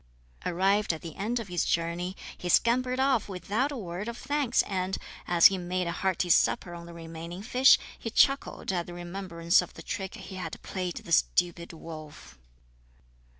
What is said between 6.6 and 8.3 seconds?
on the remaining fish, he